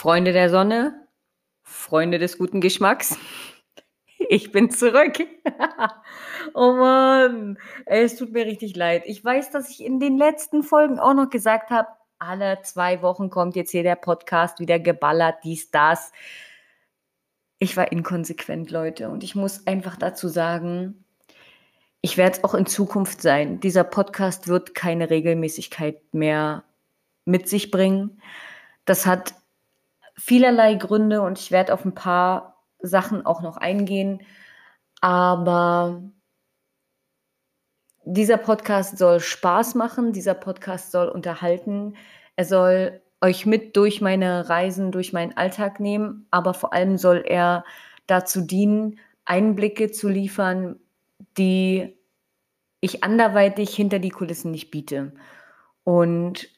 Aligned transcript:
Freunde 0.00 0.32
der 0.32 0.48
Sonne, 0.48 1.06
Freunde 1.62 2.18
des 2.18 2.38
guten 2.38 2.62
Geschmacks. 2.62 3.18
Ich 4.30 4.50
bin 4.50 4.70
zurück. 4.70 5.18
oh 6.54 6.72
Mann, 6.72 7.58
es 7.84 8.16
tut 8.16 8.32
mir 8.32 8.46
richtig 8.46 8.74
leid. 8.76 9.02
Ich 9.04 9.22
weiß, 9.22 9.50
dass 9.50 9.68
ich 9.68 9.84
in 9.84 10.00
den 10.00 10.16
letzten 10.16 10.62
Folgen 10.62 10.98
auch 10.98 11.12
noch 11.12 11.28
gesagt 11.28 11.68
habe, 11.68 11.88
alle 12.18 12.62
zwei 12.62 13.02
Wochen 13.02 13.28
kommt 13.28 13.56
jetzt 13.56 13.72
hier 13.72 13.82
der 13.82 13.94
Podcast 13.94 14.58
wieder 14.58 14.78
geballert, 14.78 15.44
dies, 15.44 15.70
das. 15.70 16.12
Ich 17.58 17.76
war 17.76 17.92
inkonsequent, 17.92 18.70
Leute. 18.70 19.10
Und 19.10 19.22
ich 19.22 19.34
muss 19.34 19.66
einfach 19.66 19.98
dazu 19.98 20.28
sagen, 20.28 21.04
ich 22.00 22.16
werde 22.16 22.38
es 22.38 22.44
auch 22.44 22.54
in 22.54 22.64
Zukunft 22.64 23.20
sein. 23.20 23.60
Dieser 23.60 23.84
Podcast 23.84 24.48
wird 24.48 24.74
keine 24.74 25.10
Regelmäßigkeit 25.10 26.14
mehr 26.14 26.64
mit 27.26 27.50
sich 27.50 27.70
bringen. 27.70 28.22
Das 28.86 29.04
hat 29.04 29.34
vielerlei 30.20 30.74
Gründe 30.74 31.22
und 31.22 31.38
ich 31.38 31.50
werde 31.50 31.72
auf 31.72 31.84
ein 31.84 31.94
paar 31.94 32.62
Sachen 32.78 33.24
auch 33.24 33.40
noch 33.40 33.56
eingehen. 33.56 34.22
Aber 35.00 36.02
dieser 38.04 38.36
Podcast 38.36 38.98
soll 38.98 39.20
Spaß 39.20 39.74
machen, 39.74 40.12
dieser 40.12 40.34
Podcast 40.34 40.92
soll 40.92 41.08
unterhalten, 41.08 41.96
er 42.36 42.44
soll 42.44 43.00
euch 43.22 43.46
mit 43.46 43.76
durch 43.76 44.00
meine 44.00 44.48
Reisen, 44.48 44.92
durch 44.92 45.12
meinen 45.12 45.36
Alltag 45.36 45.80
nehmen, 45.80 46.26
aber 46.30 46.54
vor 46.54 46.72
allem 46.72 46.96
soll 46.98 47.22
er 47.26 47.64
dazu 48.06 48.42
dienen, 48.42 48.98
Einblicke 49.24 49.90
zu 49.90 50.08
liefern, 50.08 50.80
die 51.38 51.96
ich 52.80 53.04
anderweitig 53.04 53.74
hinter 53.74 53.98
die 53.98 54.08
Kulissen 54.10 54.50
nicht 54.50 54.70
biete. 54.70 55.12
Und 55.84 56.48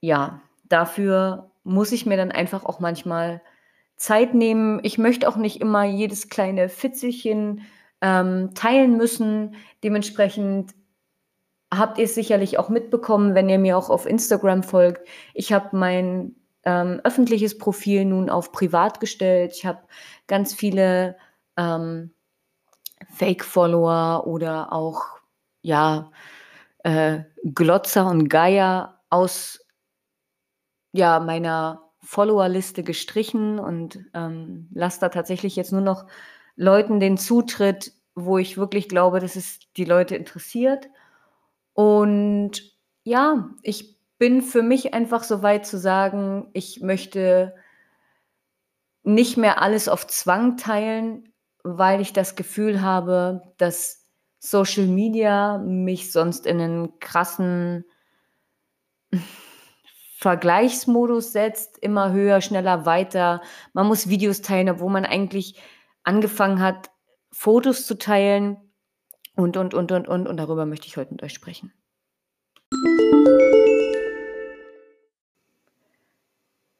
ja, 0.00 0.40
dafür 0.64 1.50
muss 1.68 1.92
ich 1.92 2.06
mir 2.06 2.16
dann 2.16 2.32
einfach 2.32 2.64
auch 2.64 2.80
manchmal 2.80 3.42
Zeit 3.96 4.34
nehmen. 4.34 4.80
Ich 4.82 4.98
möchte 4.98 5.28
auch 5.28 5.36
nicht 5.36 5.60
immer 5.60 5.84
jedes 5.84 6.28
kleine 6.28 6.68
Fitzelchen 6.68 7.62
ähm, 8.00 8.54
teilen 8.54 8.96
müssen. 8.96 9.56
Dementsprechend 9.84 10.74
habt 11.72 11.98
ihr 11.98 12.04
es 12.04 12.14
sicherlich 12.14 12.58
auch 12.58 12.68
mitbekommen, 12.68 13.34
wenn 13.34 13.48
ihr 13.48 13.58
mir 13.58 13.76
auch 13.76 13.90
auf 13.90 14.06
Instagram 14.06 14.62
folgt. 14.62 15.06
Ich 15.34 15.52
habe 15.52 15.76
mein 15.76 16.36
ähm, 16.64 17.00
öffentliches 17.04 17.58
Profil 17.58 18.04
nun 18.04 18.30
auf 18.30 18.52
privat 18.52 19.00
gestellt. 19.00 19.52
Ich 19.54 19.66
habe 19.66 19.80
ganz 20.26 20.54
viele 20.54 21.16
ähm, 21.56 22.12
Fake-Follower 23.10 24.26
oder 24.26 24.72
auch 24.72 25.02
ja 25.62 26.10
äh, 26.84 27.20
Glotzer 27.44 28.06
und 28.06 28.28
Geier 28.28 29.00
aus 29.10 29.67
ja, 30.92 31.20
meiner 31.20 31.82
Followerliste 32.02 32.82
gestrichen 32.82 33.58
und 33.58 33.98
ähm, 34.14 34.68
lasse 34.72 35.00
da 35.00 35.08
tatsächlich 35.08 35.56
jetzt 35.56 35.72
nur 35.72 35.80
noch 35.80 36.06
Leuten 36.56 37.00
den 37.00 37.18
Zutritt, 37.18 37.92
wo 38.14 38.38
ich 38.38 38.56
wirklich 38.56 38.88
glaube, 38.88 39.20
dass 39.20 39.36
es 39.36 39.60
die 39.76 39.84
Leute 39.84 40.16
interessiert. 40.16 40.88
Und 41.74 42.74
ja, 43.04 43.50
ich 43.62 43.96
bin 44.18 44.42
für 44.42 44.62
mich 44.62 44.94
einfach 44.94 45.22
so 45.22 45.42
weit 45.42 45.66
zu 45.66 45.78
sagen, 45.78 46.48
ich 46.52 46.80
möchte 46.80 47.54
nicht 49.04 49.36
mehr 49.36 49.62
alles 49.62 49.88
auf 49.88 50.06
Zwang 50.06 50.56
teilen, 50.56 51.32
weil 51.62 52.00
ich 52.00 52.12
das 52.12 52.36
Gefühl 52.36 52.82
habe, 52.82 53.42
dass 53.56 54.06
Social 54.38 54.86
Media 54.86 55.58
mich 55.58 56.12
sonst 56.12 56.46
in 56.46 56.60
einen 56.60 56.98
krassen 57.00 57.84
Vergleichsmodus 60.18 61.30
setzt, 61.30 61.78
immer 61.78 62.10
höher, 62.10 62.40
schneller, 62.40 62.84
weiter. 62.84 63.40
Man 63.72 63.86
muss 63.86 64.08
Videos 64.08 64.42
teilen, 64.42 64.68
obwohl 64.68 64.90
man 64.90 65.04
eigentlich 65.04 65.54
angefangen 66.02 66.60
hat, 66.60 66.90
Fotos 67.30 67.86
zu 67.86 67.96
teilen 67.96 68.56
und, 69.36 69.56
und, 69.56 69.74
und, 69.74 69.92
und, 69.92 70.08
und. 70.08 70.26
Und 70.26 70.36
darüber 70.36 70.66
möchte 70.66 70.88
ich 70.88 70.96
heute 70.96 71.12
mit 71.12 71.22
euch 71.22 71.34
sprechen. 71.34 71.72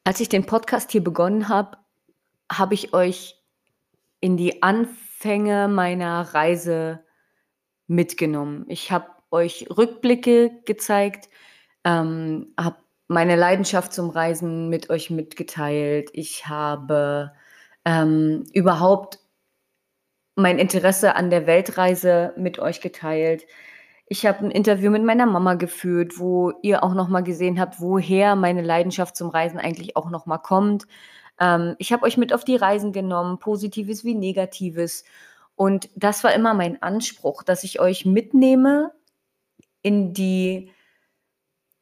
Als 0.03 0.19
ich 0.19 0.27
den 0.27 0.45
Podcast 0.45 0.91
hier 0.91 1.01
begonnen 1.01 1.47
habe, 1.47 1.77
habe 2.51 2.73
ich 2.73 2.93
euch 2.93 3.41
in 4.19 4.35
die 4.35 4.61
Anfänge 4.63 5.69
meiner 5.69 6.33
Reise 6.33 7.05
mitgenommen. 7.87 8.65
Ich 8.67 8.91
habe 8.91 9.07
euch 9.31 9.67
Rückblicke 9.69 10.61
gezeigt, 10.65 11.29
ähm, 11.85 12.53
habe 12.59 12.75
meine 13.09 13.35
Leidenschaft 13.35 13.91
zum 13.91 14.11
Reisen 14.11 14.69
mit 14.69 14.89
euch 14.91 15.09
mitgeteilt. 15.09 16.11
Ich 16.13 16.47
habe 16.47 17.33
ähm, 17.83 18.45
überhaupt 18.53 19.19
mein 20.35 20.59
Interesse 20.59 21.15
an 21.15 21.31
der 21.31 21.47
Weltreise 21.47 22.33
mit 22.37 22.59
euch 22.59 22.81
geteilt. 22.81 23.45
Ich 24.07 24.25
habe 24.27 24.45
ein 24.45 24.51
Interview 24.51 24.91
mit 24.91 25.03
meiner 25.03 25.25
Mama 25.25 25.55
geführt, 25.55 26.19
wo 26.19 26.51
ihr 26.61 26.83
auch 26.83 26.93
noch 26.93 27.09
mal 27.09 27.23
gesehen 27.23 27.59
habt, 27.59 27.81
woher 27.81 28.35
meine 28.35 28.61
Leidenschaft 28.61 29.17
zum 29.17 29.29
Reisen 29.29 29.59
eigentlich 29.59 29.97
auch 29.97 30.11
noch 30.11 30.27
mal 30.27 30.37
kommt. 30.37 30.85
Ähm, 31.39 31.75
ich 31.79 31.91
habe 31.91 32.03
euch 32.03 32.15
mit 32.15 32.31
auf 32.31 32.43
die 32.43 32.57
Reisen 32.57 32.93
genommen, 32.93 33.39
positives 33.39 34.03
wie 34.05 34.15
negatives. 34.15 35.03
Und 35.55 35.89
das 35.95 36.23
war 36.23 36.33
immer 36.33 36.53
mein 36.53 36.81
Anspruch, 36.83 37.41
dass 37.41 37.63
ich 37.63 37.79
euch 37.79 38.05
mitnehme 38.05 38.91
in 39.81 40.13
die 40.13 40.71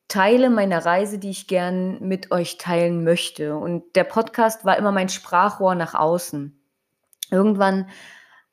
Teile 0.07 0.49
meiner 0.49 0.85
Reise, 0.85 1.19
die 1.19 1.29
ich 1.29 1.47
gern 1.47 1.99
mit 1.99 2.31
euch 2.31 2.57
teilen 2.57 3.03
möchte. 3.03 3.57
Und 3.57 3.95
der 3.95 4.05
Podcast 4.05 4.63
war 4.63 4.77
immer 4.77 4.91
mein 4.91 5.09
Sprachrohr 5.09 5.75
nach 5.75 5.95
außen. 5.95 6.57
Irgendwann 7.29 7.89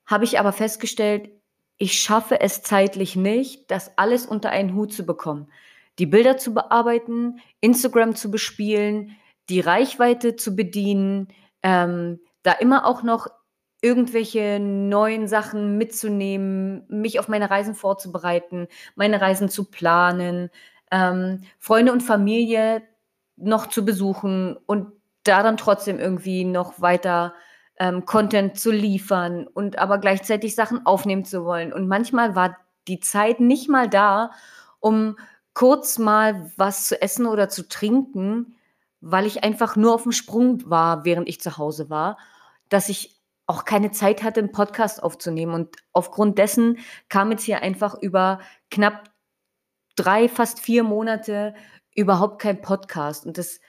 habe 0.04 0.24
ich 0.24 0.40
aber 0.40 0.52
festgestellt, 0.52 1.30
ich 1.76 2.00
schaffe 2.00 2.40
es 2.40 2.62
zeitlich 2.62 3.16
nicht, 3.16 3.70
das 3.70 3.96
alles 3.98 4.26
unter 4.26 4.50
einen 4.50 4.74
Hut 4.74 4.92
zu 4.92 5.06
bekommen. 5.06 5.50
Die 5.98 6.06
Bilder 6.06 6.38
zu 6.38 6.54
bearbeiten, 6.54 7.40
Instagram 7.60 8.16
zu 8.16 8.30
bespielen, 8.30 9.16
die 9.48 9.60
Reichweite 9.60 10.36
zu 10.36 10.56
bedienen, 10.56 11.28
ähm, 11.62 12.20
da 12.42 12.52
immer 12.52 12.86
auch 12.86 13.02
noch 13.02 13.28
irgendwelche 13.80 14.58
neuen 14.60 15.28
Sachen 15.28 15.76
mitzunehmen, 15.76 16.86
mich 16.88 17.20
auf 17.20 17.28
meine 17.28 17.50
Reisen 17.50 17.74
vorzubereiten, 17.74 18.66
meine 18.94 19.20
Reisen 19.20 19.50
zu 19.50 19.70
planen, 19.70 20.50
ähm, 20.94 21.40
Freunde 21.58 21.92
und 21.92 22.02
Familie 22.02 22.82
noch 23.36 23.66
zu 23.66 23.84
besuchen 23.84 24.56
und 24.66 24.92
da 25.24 25.42
dann 25.42 25.56
trotzdem 25.56 25.98
irgendwie 25.98 26.44
noch 26.44 26.80
weiter 26.80 27.34
ähm, 27.80 28.06
Content 28.06 28.58
zu 28.60 28.70
liefern 28.70 29.48
und 29.48 29.76
aber 29.76 29.98
gleichzeitig 29.98 30.54
Sachen 30.54 30.86
aufnehmen 30.86 31.24
zu 31.24 31.44
wollen. 31.44 31.72
Und 31.72 31.88
manchmal 31.88 32.36
war 32.36 32.56
die 32.86 33.00
Zeit 33.00 33.40
nicht 33.40 33.68
mal 33.68 33.88
da, 33.88 34.30
um 34.78 35.16
kurz 35.52 35.98
mal 35.98 36.52
was 36.56 36.86
zu 36.86 37.02
essen 37.02 37.26
oder 37.26 37.48
zu 37.48 37.68
trinken, 37.68 38.54
weil 39.00 39.26
ich 39.26 39.42
einfach 39.42 39.74
nur 39.74 39.94
auf 39.94 40.04
dem 40.04 40.12
Sprung 40.12 40.70
war, 40.70 41.04
während 41.04 41.28
ich 41.28 41.40
zu 41.40 41.58
Hause 41.58 41.90
war, 41.90 42.18
dass 42.68 42.88
ich 42.88 43.20
auch 43.46 43.64
keine 43.64 43.90
Zeit 43.90 44.22
hatte, 44.22 44.40
einen 44.40 44.52
Podcast 44.52 45.02
aufzunehmen. 45.02 45.54
Und 45.54 45.76
aufgrund 45.92 46.38
dessen 46.38 46.78
kam 47.08 47.32
jetzt 47.32 47.42
hier 47.42 47.62
einfach 47.62 47.96
über 48.00 48.38
knapp 48.70 49.10
drei, 49.96 50.28
fast 50.28 50.60
vier 50.60 50.82
Monate 50.82 51.54
überhaupt 51.94 52.40
kein 52.40 52.60
Podcast. 52.60 53.26
Und 53.26 53.38
das 53.38 53.60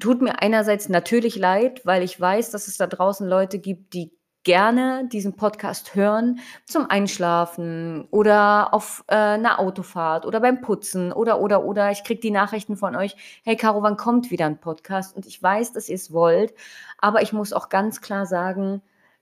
tut 0.00 0.22
mir 0.22 0.40
einerseits 0.40 0.88
natürlich 0.88 1.36
leid, 1.36 1.84
weil 1.84 2.02
ich 2.02 2.20
weiß, 2.20 2.50
dass 2.50 2.68
es 2.68 2.76
da 2.76 2.86
draußen 2.86 3.26
Leute 3.28 3.58
gibt, 3.58 3.94
die 3.94 4.12
gerne 4.44 5.06
diesen 5.12 5.36
Podcast 5.36 5.94
hören 5.94 6.38
zum 6.64 6.88
Einschlafen 6.88 8.06
oder 8.10 8.72
auf 8.72 9.04
äh, 9.08 9.14
einer 9.14 9.58
Autofahrt 9.58 10.24
oder 10.24 10.40
beim 10.40 10.62
Putzen 10.62 11.12
oder 11.12 11.40
oder 11.40 11.64
oder 11.64 11.90
ich 11.90 12.04
kriege 12.04 12.20
die 12.20 12.30
Nachrichten 12.30 12.76
von 12.76 12.96
euch, 12.96 13.14
hey 13.44 13.56
Caro, 13.56 13.82
wann 13.82 13.96
kommt 13.96 14.30
wieder 14.30 14.46
ein 14.46 14.58
Podcast? 14.58 15.14
Und 15.14 15.26
ich 15.26 15.42
weiß, 15.42 15.72
dass 15.72 15.88
ihr 15.88 15.96
es 15.96 16.12
wollt, 16.12 16.54
aber 16.98 17.20
ich 17.20 17.32
muss 17.32 17.52
auch 17.52 17.68
ganz 17.68 18.00
klar 18.00 18.24
sagen, 18.24 18.80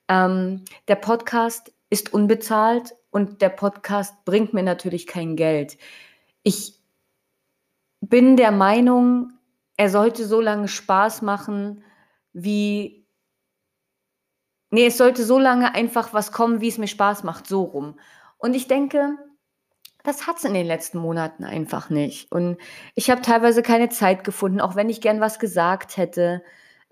ähm, 0.08 0.64
der 0.86 0.96
Podcast 0.96 1.72
ist 1.90 2.12
unbezahlt 2.12 2.94
und 3.16 3.40
der 3.40 3.48
Podcast 3.48 4.26
bringt 4.26 4.52
mir 4.52 4.62
natürlich 4.62 5.06
kein 5.06 5.36
Geld. 5.36 5.78
Ich 6.42 6.78
bin 8.02 8.36
der 8.36 8.52
Meinung, 8.52 9.32
er 9.78 9.88
sollte 9.88 10.26
so 10.26 10.42
lange 10.42 10.68
Spaß 10.68 11.22
machen, 11.22 11.82
wie. 12.34 13.06
Nee, 14.70 14.88
es 14.88 14.98
sollte 14.98 15.24
so 15.24 15.38
lange 15.38 15.74
einfach 15.74 16.12
was 16.12 16.30
kommen, 16.30 16.60
wie 16.60 16.68
es 16.68 16.76
mir 16.76 16.88
Spaß 16.88 17.24
macht, 17.24 17.46
so 17.46 17.62
rum. 17.62 17.98
Und 18.36 18.52
ich 18.52 18.68
denke, 18.68 19.16
das 20.04 20.26
hat 20.26 20.36
es 20.36 20.44
in 20.44 20.52
den 20.52 20.66
letzten 20.66 20.98
Monaten 20.98 21.44
einfach 21.44 21.88
nicht. 21.88 22.30
Und 22.30 22.58
ich 22.94 23.08
habe 23.08 23.22
teilweise 23.22 23.62
keine 23.62 23.88
Zeit 23.88 24.24
gefunden, 24.24 24.60
auch 24.60 24.76
wenn 24.76 24.90
ich 24.90 25.00
gern 25.00 25.22
was 25.22 25.38
gesagt 25.38 25.96
hätte. 25.96 26.42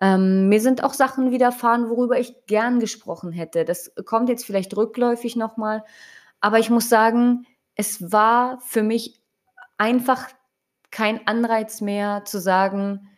Ähm, 0.01 0.49
mir 0.49 0.61
sind 0.61 0.83
auch 0.85 0.95
Sachen 0.95 1.31
widerfahren, 1.31 1.89
worüber 1.89 2.19
ich 2.19 2.47
gern 2.47 2.81
gesprochen 2.81 3.33
hätte. 3.33 3.65
Das 3.65 3.93
kommt 4.07 4.29
jetzt 4.29 4.45
vielleicht 4.45 4.77
rückläufig 4.77 5.37
nochmal. 5.37 5.85
Aber 6.41 6.59
ich 6.59 6.71
muss 6.71 6.89
sagen, 6.89 7.47
es 7.77 8.13
war 8.13 8.61
für 8.61 8.83
mich 8.83 9.21
einfach 9.79 10.29
kein 10.91 11.27
Anreiz 11.27 11.81
mehr 11.81 12.25
zu 12.25 12.41
sagen, 12.41 13.09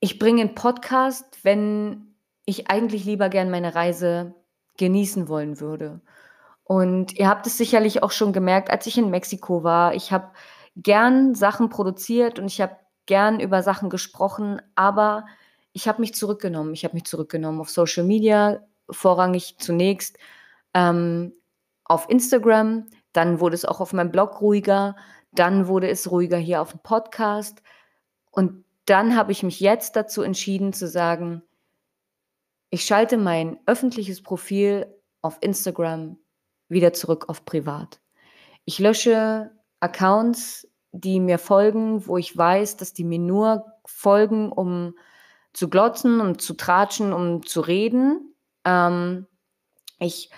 ich 0.00 0.18
bringe 0.18 0.42
'n 0.42 0.54
Podcast, 0.54 1.38
wenn 1.44 2.14
ich 2.46 2.70
eigentlich 2.70 3.04
lieber 3.04 3.28
gern 3.28 3.50
meine 3.50 3.74
Reise 3.74 4.34
genießen 4.76 5.28
wollen 5.28 5.60
würde. 5.60 6.00
Und 6.64 7.14
ihr 7.18 7.28
habt 7.28 7.46
es 7.46 7.58
sicherlich 7.58 8.02
auch 8.02 8.10
schon 8.12 8.32
gemerkt, 8.32 8.70
als 8.70 8.86
ich 8.86 8.98
in 8.98 9.10
Mexiko 9.10 9.64
war. 9.64 9.94
Ich 9.94 10.12
habe 10.12 10.32
gern 10.76 11.34
Sachen 11.34 11.68
produziert 11.70 12.38
und 12.38 12.46
ich 12.46 12.60
habe 12.60 12.76
gern 13.06 13.40
über 13.40 13.62
Sachen 13.62 13.90
gesprochen, 13.90 14.60
aber 14.74 15.26
ich 15.72 15.88
habe 15.88 16.00
mich 16.00 16.14
zurückgenommen. 16.14 16.74
Ich 16.74 16.84
habe 16.84 16.94
mich 16.94 17.04
zurückgenommen 17.04 17.60
auf 17.60 17.70
Social 17.70 18.04
Media, 18.04 18.60
vorrangig 18.90 19.56
zunächst, 19.58 20.18
ähm, 20.74 21.32
auf 21.84 22.08
Instagram, 22.08 22.86
dann 23.12 23.40
wurde 23.40 23.54
es 23.54 23.64
auch 23.64 23.80
auf 23.80 23.92
meinem 23.92 24.10
Blog 24.10 24.40
ruhiger, 24.40 24.96
dann 25.32 25.68
wurde 25.68 25.88
es 25.88 26.10
ruhiger 26.10 26.38
hier 26.38 26.62
auf'm 26.62 26.82
Podcast 26.82 27.62
und 28.30 28.64
dann 28.86 29.16
habe 29.16 29.32
ich 29.32 29.42
mich 29.42 29.60
jetzt 29.60 29.96
dazu 29.96 30.22
entschieden 30.22 30.72
zu 30.72 30.88
sagen 30.88 31.42
ich 32.74 32.84
schalte 32.84 33.18
mein 33.18 33.60
öffentliches 33.66 34.20
Profil 34.20 34.92
auf 35.22 35.38
Instagram 35.42 36.18
wieder 36.68 36.92
zurück 36.92 37.28
auf 37.28 37.44
privat. 37.44 38.00
Ich 38.64 38.80
lösche 38.80 39.52
Accounts, 39.78 40.68
die 40.94 41.20
mir 41.20 41.38
folgen, 41.38 42.06
wo 42.06 42.16
ich 42.18 42.36
weiß, 42.36 42.76
dass 42.76 42.92
die 42.92 43.04
mir 43.04 43.18
nur 43.18 43.64
folgen, 43.86 44.52
um 44.52 44.94
zu 45.52 45.68
glotzen, 45.68 46.20
um 46.20 46.38
zu 46.38 46.54
tratschen, 46.54 47.12
um 47.12 47.44
zu 47.46 47.60
reden. 47.60 48.34
Ähm, 48.64 49.26
ich, 49.98 50.30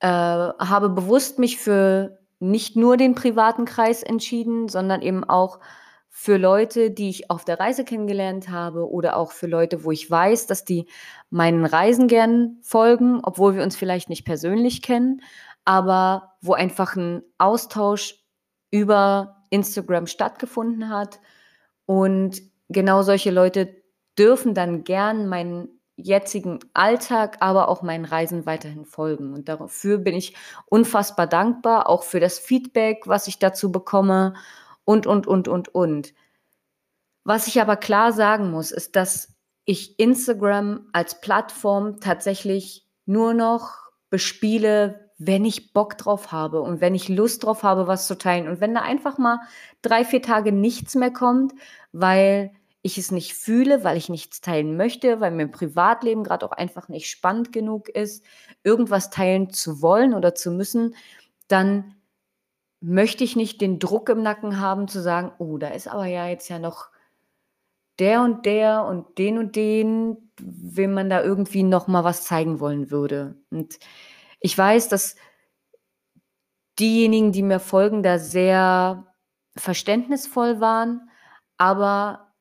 äh, 0.00 0.08
habe 0.08 0.88
bewusst 0.90 1.38
mich 1.38 1.58
für 1.58 2.18
nicht 2.40 2.76
nur 2.76 2.96
den 2.96 3.14
privaten 3.14 3.64
Kreis 3.64 4.02
entschieden, 4.02 4.68
sondern 4.68 5.02
eben 5.02 5.24
auch 5.24 5.60
für 6.10 6.36
Leute, 6.38 6.90
die 6.90 7.10
ich 7.10 7.30
auf 7.30 7.44
der 7.44 7.60
Reise 7.60 7.84
kennengelernt 7.84 8.48
habe 8.50 8.90
oder 8.90 9.16
auch 9.16 9.32
für 9.32 9.46
Leute, 9.46 9.84
wo 9.84 9.92
ich 9.92 10.10
weiß, 10.10 10.46
dass 10.46 10.64
die 10.64 10.86
meinen 11.30 11.64
Reisen 11.66 12.08
gern 12.08 12.58
folgen, 12.62 13.20
obwohl 13.22 13.54
wir 13.56 13.62
uns 13.62 13.76
vielleicht 13.76 14.08
nicht 14.08 14.24
persönlich 14.24 14.82
kennen, 14.82 15.22
aber 15.64 16.34
wo 16.40 16.54
einfach 16.54 16.96
'n 16.96 17.22
Austausch 17.38 18.16
über 18.70 19.44
Instagram 19.50 20.06
stattgefunden 20.06 20.88
hat. 20.90 21.20
Und 21.86 22.42
genau 22.68 23.02
solche 23.02 23.30
Leute 23.30 23.74
dürfen 24.18 24.54
dann 24.54 24.84
gern 24.84 25.28
meinen 25.28 25.68
jetzigen 25.96 26.60
Alltag, 26.74 27.38
aber 27.40 27.68
auch 27.68 27.82
meinen 27.82 28.04
Reisen 28.04 28.46
weiterhin 28.46 28.84
folgen. 28.84 29.34
Und 29.34 29.48
dafür 29.48 29.98
bin 29.98 30.14
ich 30.14 30.34
unfassbar 30.66 31.26
dankbar, 31.26 31.88
auch 31.88 32.04
für 32.04 32.20
das 32.20 32.38
Feedback, 32.38 33.06
was 33.06 33.26
ich 33.26 33.38
dazu 33.38 33.72
bekomme 33.72 34.34
und, 34.84 35.06
und, 35.06 35.26
und, 35.26 35.48
und, 35.48 35.74
und. 35.74 36.14
Was 37.24 37.48
ich 37.48 37.60
aber 37.60 37.76
klar 37.76 38.12
sagen 38.12 38.50
muss, 38.50 38.70
ist, 38.70 38.96
dass 38.96 39.34
ich 39.64 39.98
Instagram 39.98 40.88
als 40.92 41.20
Plattform 41.20 42.00
tatsächlich 42.00 42.86
nur 43.04 43.34
noch 43.34 43.90
bespiele, 44.08 45.07
wenn 45.18 45.44
ich 45.44 45.72
Bock 45.72 45.98
drauf 45.98 46.32
habe 46.32 46.60
und 46.62 46.80
wenn 46.80 46.94
ich 46.94 47.08
Lust 47.08 47.44
drauf 47.44 47.62
habe, 47.64 47.86
was 47.88 48.06
zu 48.06 48.16
teilen. 48.18 48.48
Und 48.48 48.60
wenn 48.60 48.74
da 48.74 48.82
einfach 48.82 49.18
mal 49.18 49.40
3, 49.82 50.04
4 50.04 50.22
Tage 50.22 50.52
nichts 50.52 50.94
mehr 50.94 51.12
kommt, 51.12 51.52
weil 51.92 52.52
ich 52.82 52.98
es 52.98 53.10
nicht 53.10 53.34
fühle, 53.34 53.82
weil 53.84 53.96
ich 53.96 54.08
nichts 54.08 54.40
teilen 54.40 54.76
möchte, 54.76 55.20
weil 55.20 55.38
im 55.40 55.50
Privatleben 55.50 56.22
grad 56.24 56.44
auch 56.44 56.52
einfach 56.52 56.88
nicht 56.88 57.10
spannend 57.10 57.52
genug 57.52 57.88
ist, 57.88 58.24
irgendwas 58.62 59.10
teilen 59.10 59.50
zu 59.50 59.82
wollen 59.82 60.14
oder 60.14 60.34
zu 60.34 60.50
müssen, 60.52 60.94
dann 61.48 61.96
möchte 62.80 63.24
ich 63.24 63.36
nicht 63.36 63.60
den 63.60 63.78
Druck 63.80 64.08
im 64.10 64.22
Nacken 64.22 64.60
haben 64.60 64.88
zu 64.88 65.02
sagen: 65.02 65.32
„Oh, 65.38 65.58
da 65.58 65.68
ist 65.68 65.88
aber 65.88 66.06
ja 66.06 66.28
jetzt 66.28 66.48
ja 66.48 66.58
noch 66.58 66.90
der 67.98 68.22
und 68.22 68.46
der 68.46 68.84
und 68.84 69.18
den 69.18 69.38
und 69.38 69.56
den, 69.56 70.30
wem 70.40 70.94
man 70.94 71.10
da 71.10 71.22
irgendwie 71.22 71.62
noch 71.64 71.88
mal 71.88 72.04
was 72.04 72.24
zeigen 72.24 72.60
wollen 72.60 72.90
würde.“ 72.90 73.36
Und 73.50 73.78
ich 74.40 74.56
weiß, 74.56 74.88
dass 74.88 75.16
diejenigen, 76.78 77.32
die 77.32 77.42
mir 77.42 77.60
folgen, 77.60 78.02
da 78.02 78.18
sehr 78.18 79.06
verständnisvoll 79.56 80.60
waren, 80.60 81.10
aber 81.56 82.32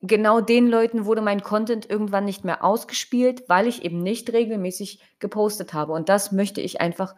genau 0.00 0.40
den 0.40 0.68
Leuten 0.68 1.04
wurde 1.04 1.22
mein 1.22 1.42
Content 1.42 1.88
irgendwann 1.88 2.24
nicht 2.24 2.44
mehr 2.44 2.64
ausgespielt, 2.64 3.48
weil 3.48 3.66
ich 3.66 3.84
eben 3.84 4.02
nicht 4.02 4.32
regelmäßig 4.32 5.00
gepostet 5.20 5.72
habe. 5.72 5.92
Und 5.92 6.08
das 6.08 6.32
möchte 6.32 6.60
ich 6.60 6.80
einfach 6.80 7.14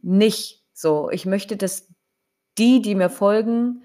nicht 0.00 0.64
so. 0.72 1.10
Ich 1.10 1.26
möchte, 1.26 1.56
dass 1.56 1.88
die, 2.58 2.80
die 2.80 2.94
mir 2.94 3.10
folgen, 3.10 3.84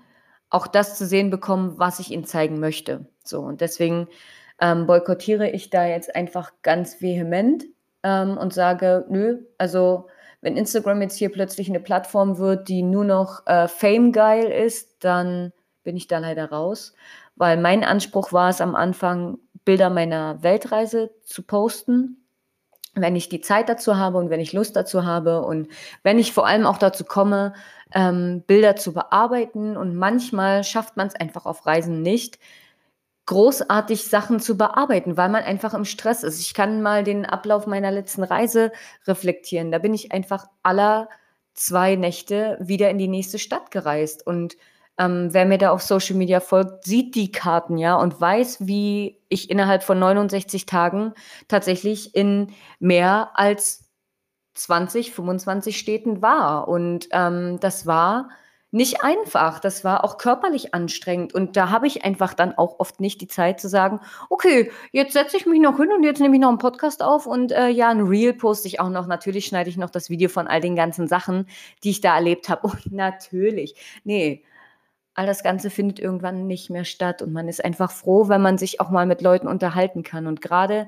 auch 0.49 0.67
das 0.67 0.97
zu 0.97 1.05
sehen 1.05 1.29
bekommen, 1.29 1.77
was 1.77 1.99
ich 1.99 2.11
ihnen 2.11 2.25
zeigen 2.25 2.59
möchte. 2.59 3.09
So, 3.23 3.41
und 3.41 3.59
deswegen, 3.59 4.07
ähm, 4.59 4.87
boykottiere 4.87 5.49
ich 5.49 5.69
da 5.69 5.85
jetzt 5.85 6.15
einfach 6.15 6.53
ganz 6.61 7.01
vehement, 7.01 7.65
ähm, 8.03 8.37
und 8.37 8.53
sage: 8.53 9.05
„Nö, 9.09 9.39
also, 9.57 10.07
wenn 10.41 10.57
Instagram 10.57 11.01
jetzt 11.01 11.17
hier 11.17 11.31
plötzlich 11.31 11.69
'ne 11.69 11.79
Plattform 11.79 12.37
wird, 12.37 12.69
die 12.69 12.83
nur 12.83 13.05
noch, 13.05 13.45
äh, 13.47 13.67
Fame 13.67 14.11
geil 14.11 14.45
ist, 14.51 15.03
dann 15.03 15.53
bin 15.83 15.97
ich 15.97 16.07
da 16.07 16.19
leider 16.19 16.49
raus.“ 16.51 16.93
Weil 17.35 17.57
mein 17.57 17.83
Anspruch 17.83 18.33
war 18.33 18.49
es 18.49 18.61
am 18.61 18.75
Anfang, 18.75 19.37
Bilder 19.65 19.89
meiner 19.89 20.41
Weltreise 20.43 21.11
zu 21.23 21.43
posten, 21.43 22.23
wenn 22.95 23.15
ich 23.15 23.29
die 23.29 23.41
Zeit 23.41 23.69
dazu 23.69 23.97
habe 23.97 24.17
und 24.19 24.29
wenn 24.31 24.39
ich 24.41 24.53
Lust 24.53 24.75
dazu 24.75 25.05
habe 25.05 25.41
und 25.43 25.69
wenn 26.03 26.19
ich 26.19 26.33
vor 26.33 26.47
allem 26.47 26.65
auch 26.67 26.77
dazu 26.79 27.05
komme, 27.05 27.53
ähm, 27.95 28.43
Bilder 28.47 28.75
zu 28.77 28.93
bearbeiten. 28.93 29.77
Und 29.77 29.95
manchmal 29.95 30.63
schafft 30.65 30.97
man's 30.97 31.15
einfach 31.15 31.45
auf 31.47 31.65
Reisen 31.67 32.01
nicht, 32.03 32.39
großartig 33.27 34.05
Sachen 34.05 34.39
zu 34.39 34.57
bearbeiten, 34.57 35.17
weil 35.17 35.29
man 35.29 35.43
einfach 35.43 35.73
im 35.73 35.85
Stress 35.85 36.23
ist. 36.23 36.41
Ich 36.41 36.53
kann 36.53 36.81
mal 36.81 37.03
den 37.03 37.25
Ablauf 37.25 37.67
meiner 37.67 37.91
letzten 37.91 38.23
Reise 38.23 38.71
reflektieren. 39.05 39.71
Da 39.71 39.79
bin 39.79 39.93
ich 39.93 40.11
einfach 40.11 40.47
aller 40.63 41.09
2 41.53 41.95
Nächte 41.95 42.57
wieder 42.61 42.89
in 42.89 42.97
die 42.97 43.07
nächste 43.09 43.39
Stadt 43.39 43.71
gereist. 43.71 44.25
Und, 44.25 44.57
ähm, 44.97 45.29
wer 45.33 45.45
mir 45.45 45.57
da 45.59 45.71
auf 45.71 45.81
Social 45.83 46.15
Media 46.15 46.39
folgt, 46.39 46.85
sieht 46.85 47.15
die 47.15 47.31
Karten, 47.31 47.77
ja, 47.77 47.95
und 47.95 48.19
weiß, 48.19 48.65
wie 48.67 49.19
ich 49.29 49.49
innerhalb 49.51 49.83
von 49.83 49.99
69 49.99 50.65
Tagen 50.65 51.13
tatsächlich 51.47 52.15
in 52.15 52.53
mehr 52.79 53.31
als 53.35 53.85
20, 54.55 55.13
25 55.13 55.77
Städten 55.77 56.21
war. 56.21 56.67
Und, 56.67 57.09
ähm, 57.11 57.59
das 57.59 57.85
war 57.87 58.29
nicht 58.77 59.03
einfach. 59.03 59.59
Das 59.59 59.83
war 59.83 60.05
auch 60.05 60.17
körperlich 60.17 60.73
anstrengend. 60.73 61.33
Und 61.35 61.57
da 61.57 61.69
habe 61.71 61.87
ich 61.87 62.05
einfach 62.05 62.33
dann 62.33 62.57
auch 62.57 62.79
oft 62.79 63.01
nicht 63.01 63.21
die 63.21 63.27
Zeit 63.27 63.59
zu 63.59 63.67
sagen: 63.69 63.99
„Okay, 64.29 64.71
jetzt 64.93 65.13
setze 65.13 65.37
ich 65.37 65.45
mich 65.45 65.59
noch 65.61 65.77
hin 65.77 65.91
und 65.93 66.03
jetzt 66.03 66.21
nehme 66.21 66.35
ich 66.35 66.41
noch 66.41 66.51
'n 66.51 66.59
Podcast 66.59 67.03
auf 67.03 67.25
und, 67.27 67.51
äh, 67.51 67.69
ja, 67.69 67.91
'n 67.91 68.07
Reel 68.07 68.33
poste 68.33 68.67
ich 68.69 68.79
auch 68.79 68.89
noch. 68.89 69.07
Natürlich 69.07 69.47
schneide 69.47 69.69
ich 69.69 69.77
noch 69.77 69.89
das 69.89 70.09
Video 70.09 70.29
von 70.29 70.47
all 70.47 70.61
den 70.61 70.75
ganzen 70.77 71.07
Sachen, 71.09 71.47
die 71.83 71.91
ich 71.91 72.01
da 72.01 72.15
erlebt 72.15 72.49
habe.“ 72.49 72.67
Und 72.67 72.91
natürlich, 72.93 73.75
ne, 74.05 74.41
all 75.15 75.25
das 75.25 75.43
Ganze 75.43 75.69
findet 75.69 75.99
irgendwann 75.99 76.47
nicht 76.47 76.69
mehr 76.69 76.85
statt 76.85 77.21
und 77.21 77.33
man 77.33 77.47
ist 77.47 77.63
einfach 77.65 77.91
froh, 77.91 78.29
wenn 78.29 78.41
man 78.41 78.57
sich 78.57 78.79
auch 78.81 78.89
mal 78.91 79.05
mit 79.05 79.21
Leuten 79.21 79.47
unterhalten 79.47 80.03
kann. 80.03 80.27
Und 80.27 80.41
grade 80.41 80.87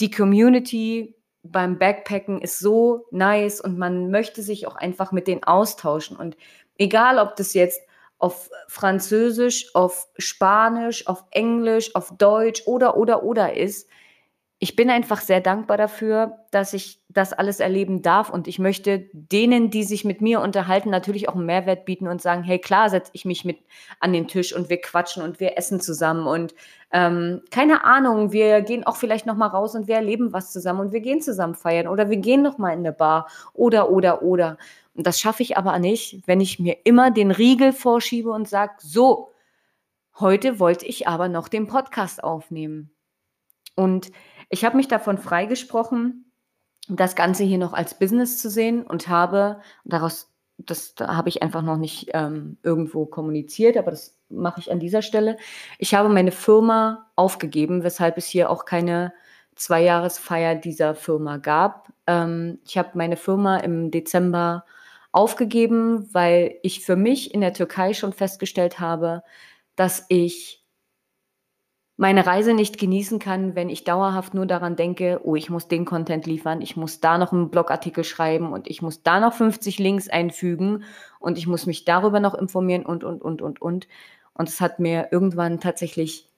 die 0.00 0.10
Community 0.10 1.14
beim 1.44 1.78
Backpacken 1.78 2.40
ist 2.42 2.58
so 2.60 3.06
nice 3.12 3.60
und 3.60 3.78
man 3.78 4.10
möchte 4.10 4.42
sich 4.42 4.66
auch 4.66 4.76
einfach 4.76 5.12
mit 5.12 5.28
denen 5.28 5.44
austauschen. 5.44 6.16
Und 6.16 6.36
egal, 6.78 7.18
ob 7.18 7.36
das 7.36 7.54
jetzt 7.54 7.80
auf 8.18 8.50
Französisch, 8.68 9.74
auf 9.74 10.08
Spanisch, 10.18 11.06
auf 11.06 11.24
Englisch, 11.30 11.94
auf 11.94 12.12
Deutsch 12.16 12.62
oder, 12.66 12.96
oder, 12.96 13.22
oder 13.24 13.56
ist. 13.56 13.88
Ich 14.58 14.74
bin 14.76 14.90
einfach 14.90 15.20
sehr 15.20 15.40
dankbar 15.42 15.76
dafür, 15.76 16.38
dass 16.50 16.72
ich 16.72 17.00
das 17.10 17.34
alles 17.34 17.60
erleben 17.60 18.02
darf 18.02 18.30
und 18.30 18.48
ich 18.48 18.58
möchte 18.58 19.08
denen, 19.12 19.70
die 19.70 19.84
sich 19.84 20.04
mit 20.06 20.22
mir 20.22 20.40
unterhalten, 20.40 20.90
natürlich 20.90 21.28
auch 21.28 21.34
'n 21.36 21.44
Mehrwert 21.46 21.84
bieten 21.84 22.08
und 22.08 22.22
sagen: 22.22 22.42
„Hey, 22.42 22.58
klar 22.58 22.88
setze 22.90 23.10
ich 23.14 23.26
mich 23.26 23.44
mit 23.44 23.58
an 24.00 24.14
den 24.14 24.28
Tisch 24.28 24.54
und 24.56 24.70
wir 24.70 24.80
quatschen 24.80 25.22
und 25.22 25.40
wir 25.40 25.58
essen 25.58 25.80
zusammen 25.80 26.26
und, 26.26 26.54
ähm, 26.92 27.42
keine 27.50 27.84
Ahnung, 27.84 28.32
wir 28.32 28.62
gehen 28.62 28.84
auch 28.86 28.96
vielleicht 28.96 29.26
noch 29.26 29.36
mal 29.36 29.48
raus 29.48 29.74
und 29.74 29.88
wir 29.88 29.96
erleben 29.96 30.32
was 30.32 30.52
zusammen 30.52 30.80
und 30.80 30.92
wir 30.92 31.00
gehen 31.00 31.20
zusammen 31.20 31.54
feiern 31.54 31.88
oder 31.88 32.08
wir 32.10 32.16
gehen 32.18 32.42
noch 32.42 32.58
mal 32.58 32.72
in 32.72 32.82
'ne 32.82 32.92
Bar“ 32.92 33.28
oder, 33.54 33.90
oder, 33.90 34.22
oder. 34.22 34.56
Und 34.96 35.06
das 35.06 35.20
schaffe 35.20 35.42
ich 35.42 35.56
aber 35.56 35.78
nicht, 35.78 36.22
wenn 36.26 36.40
ich 36.40 36.58
mir 36.58 36.78
immer 36.84 37.10
den 37.10 37.30
Riegel 37.30 37.72
vorschiebe 37.72 38.30
und 38.30 38.48
sage: 38.48 38.74
„So, 38.78 39.32
heute 40.18 40.58
wollte 40.58 40.86
ich 40.86 41.06
aber 41.08 41.28
noch 41.28 41.48
den 41.48 41.66
Podcast 41.66 42.24
aufnehmen.“ 42.24 42.90
Und 43.74 44.10
ich 44.48 44.64
habe 44.64 44.76
mich 44.76 44.88
davon 44.88 45.18
freigesprochen, 45.18 46.32
das 46.88 47.16
Ganze 47.16 47.44
hier 47.44 47.58
noch 47.58 47.72
als 47.72 47.98
Business 47.98 48.38
zu 48.38 48.48
sehen 48.50 48.82
und 48.82 49.08
habe 49.08 49.60
daraus 49.84 50.32
das 50.58 50.94
da 50.94 51.16
habe 51.16 51.28
ich 51.28 51.42
einfach 51.42 51.62
noch 51.62 51.76
nicht, 51.76 52.10
ähm, 52.14 52.56
irgendwo 52.62 53.06
kommuniziert, 53.06 53.76
aber 53.76 53.90
das 53.90 54.18
mache 54.28 54.60
ich 54.60 54.72
an 54.72 54.80
dieser 54.80 55.02
Stelle. 55.02 55.36
Ich 55.78 55.94
habe 55.94 56.08
meine 56.08 56.32
Firma 56.32 57.10
aufgegeben, 57.14 57.82
weshalb 57.82 58.16
es 58.16 58.26
hier 58.26 58.50
auch 58.50 58.64
keine 58.64 59.12
Zweijahresfeier 59.54 60.54
dieser 60.54 60.94
Firma 60.94 61.36
gab. 61.38 61.92
Ähm, 62.06 62.58
ich 62.64 62.78
habe 62.78 62.90
meine 62.94 63.16
Firma 63.16 63.58
im 63.58 63.90
Dezember 63.90 64.64
aufgegeben, 65.16 66.12
weil 66.12 66.58
ich 66.62 66.84
für 66.84 66.94
mich 66.94 67.32
in 67.32 67.40
der 67.40 67.54
Türkei 67.54 67.94
schon 67.94 68.12
festgestellt 68.12 68.80
habe, 68.80 69.22
dass 69.74 70.04
ich 70.10 70.62
meine 71.96 72.26
Reise 72.26 72.52
nicht 72.52 72.78
genießen 72.78 73.18
kann, 73.18 73.54
wenn 73.54 73.70
ich 73.70 73.84
dauerhaft 73.84 74.34
nur 74.34 74.44
daran 74.44 74.76
denke, 74.76 75.20
oh, 75.24 75.34
ich 75.34 75.48
muss 75.48 75.68
den 75.68 75.86
Content 75.86 76.26
liefern, 76.26 76.60
ich 76.60 76.76
muss 76.76 77.00
da 77.00 77.16
noch 77.16 77.32
einen 77.32 77.50
Blogartikel 77.50 78.04
schreiben 78.04 78.52
und 78.52 78.68
ich 78.68 78.82
muss 78.82 79.02
da 79.02 79.18
noch 79.18 79.32
50 79.32 79.78
Links 79.78 80.08
einfügen 80.10 80.84
und 81.18 81.38
ich 81.38 81.46
muss 81.46 81.64
mich 81.64 81.86
darüber 81.86 82.20
noch 82.20 82.34
informieren 82.34 82.84
und, 82.84 83.02
und, 83.02 83.22
und, 83.22 83.40
und, 83.40 83.62
und. 83.62 83.88
Und 84.34 84.48
es 84.50 84.60
hat 84.60 84.80
mir 84.80 85.08
irgendwann 85.12 85.60
tatsächlich 85.60 86.28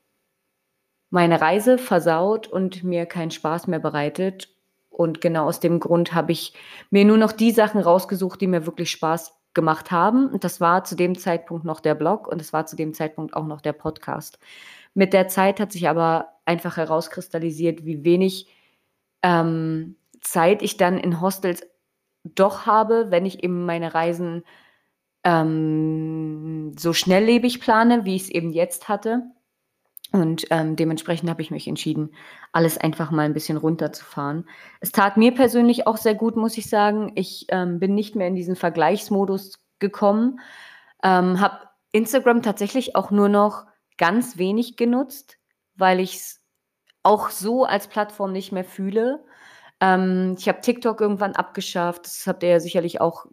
meine 1.11 1.40
Reise 1.40 1.78
versaut 1.78 2.47
und 2.47 2.85
mir 2.85 3.06
keinen 3.06 3.32
Spaß 3.32 3.66
mehr 3.66 3.80
bereitet. 3.80 4.50
Und 4.99 5.21
genau 5.21 5.47
aus 5.47 5.61
dem 5.61 5.78
Grund 5.78 6.12
habe 6.12 6.33
ich 6.33 6.55
mir 6.90 7.05
nur 7.05 7.19
noch 7.19 7.31
die 7.31 7.52
Sachen 7.52 7.81
rausgesucht, 7.81 8.40
die 8.40 8.49
mir 8.49 8.67
wirklich 8.67 8.90
Spaß 8.90 9.33
gemacht 9.55 9.93
haben. 9.93 10.28
Und 10.28 10.43
das 10.43 10.61
war 10.61 10.83
zu 10.83 10.97
dem 10.97 11.17
Zeitpunkt 11.17 11.64
noch 11.64 11.78
der 11.78 11.95
Blog 11.95 12.26
und 12.26 12.40
es 12.40 12.52
war 12.52 12.67
zu 12.67 12.75
dem 12.75 12.95
Zeitpunkt 12.95 13.33
auch 13.35 13.47
noch 13.47 13.61
der 13.61 13.75
Podcast. 13.75 14.40
Mit 14.95 15.12
der 15.12 15.28
Zeit 15.28 15.61
hat 15.61 15.71
sich 15.71 15.88
aber 15.88 16.33
einfach 16.47 16.78
herauskristallisiert, 16.78 17.85
wie 17.85 18.02
wenig 18.02 18.49
ähm, 19.23 19.95
Zeit 20.21 20.62
ich 20.62 20.76
dann 20.76 20.99
in 20.99 21.21
Hostels 21.21 21.64
doch 22.25 22.67
habe, 22.67 23.12
wenn 23.12 23.25
ich 23.25 23.45
eben 23.45 23.67
meine 23.67 23.95
Reisen 23.95 24.43
ähm, 25.23 26.73
so 26.76 26.93
schnelllebig 26.93 27.61
plane, 27.61 28.05
wie 28.05 28.17
ich 28.17 28.23
es 28.23 28.31
eben 28.31 28.50
jetzt 28.50 28.88
hatte. 28.88 29.31
Und 30.12 30.47
ähm, 30.50 30.75
dementsprechend 30.75 31.29
habe 31.29 31.43
ich 31.43 31.50
mich 31.50 31.69
entschieden, 31.69 32.15
alles 32.53 32.79
einfach 32.79 33.11
mal 33.11 33.27
ein 33.27 33.35
bisschen 33.35 33.59
runterzufahren. 33.59 34.49
Es 34.81 34.91
tat 34.91 35.19
mir 35.19 35.35
persönlich 35.35 35.87
auch 35.87 35.99
sehr 35.99 36.15
gut, 36.15 36.37
muss 36.37 36.57
ich 36.57 36.71
sagen. 36.71 37.12
Ich 37.15 37.47
ähm, 37.50 37.79
bin 37.79 37.95
nicht 37.95 38.17
mehr 38.17 38.29
in 38.29 38.35
diesen 38.35 38.57
Vergleichsmodus 38.57 39.61
gekommen, 39.79 40.41
ähm, 41.03 41.41
habe 41.41 41.69
Instagram 41.93 42.43
tatsächlich 42.43 42.97
auch 42.97 43.11
nur 43.11 43.29
noch 43.29 43.67
ganz 43.99 44.38
wenig 44.38 44.77
genutzt, 44.77 45.37
weil 45.75 46.00
ich 46.00 46.17
es 46.17 46.41
auch 47.03 47.31
so 47.31 47.65
als 47.65 47.87
Plattform 47.87 48.33
nicht 48.33 48.50
mehr 48.50 48.65
fühle. 48.65 49.25
Ähm, 49.81 50.37
ich 50.38 50.49
habe 50.49 50.61
TikTok 50.61 51.00
irgendwann 51.00 51.37
abgeschafft. 51.37 52.07
Das 52.07 52.27
habt 52.27 52.43
ihr 52.43 52.49
ja 52.49 52.61
sicherlich 52.61 53.00
auch 53.00 53.27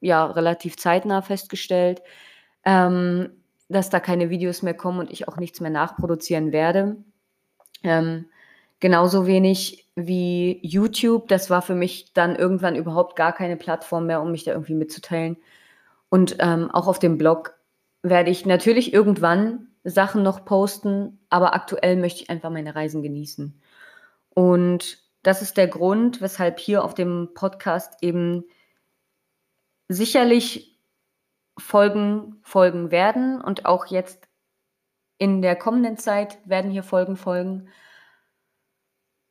ja, 0.00 0.26
relativ 0.26 0.76
zeitnah 0.76 1.22
festgestellt. 1.22 2.02
Ähm, 2.64 3.30
dass 3.68 3.90
da 3.90 4.00
keine 4.00 4.30
Videos 4.30 4.62
mehr 4.62 4.74
kommen 4.74 4.98
und 4.98 5.10
ich 5.10 5.28
auch 5.28 5.36
nichts 5.36 5.60
mehr 5.60 5.70
nachproduzieren 5.70 6.52
werde. 6.52 6.96
Ähm, 7.82 8.26
genauso 8.80 9.26
wenig 9.26 9.86
wie 9.94 10.58
YouTube. 10.62 11.28
Das 11.28 11.50
war 11.50 11.62
für 11.62 11.74
mich 11.74 12.12
dann 12.12 12.36
irgendwann 12.36 12.76
überhaupt 12.76 13.16
gar 13.16 13.32
keine 13.32 13.56
Plattform 13.56 14.06
mehr, 14.06 14.22
um 14.22 14.30
mich 14.30 14.44
da 14.44 14.52
irgendwie 14.52 14.74
mitzuteilen. 14.74 15.36
Und 16.08 16.36
ähm, 16.38 16.70
auch 16.70 16.86
auf 16.86 16.98
dem 16.98 17.18
Blog 17.18 17.54
werde 18.02 18.30
ich 18.30 18.46
natürlich 18.46 18.92
irgendwann 18.92 19.68
Sachen 19.84 20.22
noch 20.22 20.44
posten, 20.44 21.18
aber 21.28 21.54
aktuell 21.54 21.96
möchte 21.96 22.22
ich 22.22 22.30
einfach 22.30 22.50
meine 22.50 22.74
Reisen 22.74 23.02
genießen. 23.02 23.60
Und 24.34 24.98
das 25.22 25.42
ist 25.42 25.56
der 25.56 25.68
Grund, 25.68 26.20
weshalb 26.20 26.58
hier 26.60 26.84
auf 26.84 26.94
dem 26.94 27.30
Podcast 27.34 27.94
eben 28.02 28.44
sicherlich 29.88 30.67
Folgen 31.58 32.40
folgen 32.42 32.90
werden 32.90 33.40
und 33.40 33.66
auch 33.66 33.86
jetzt 33.86 34.28
in 35.18 35.42
der 35.42 35.56
kommenden 35.56 35.96
Zeit 35.96 36.38
werden 36.44 36.70
hier 36.70 36.82
Folgen 36.82 37.16
folgen. 37.16 37.68